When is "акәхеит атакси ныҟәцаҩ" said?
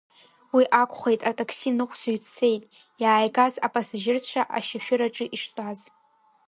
0.81-2.17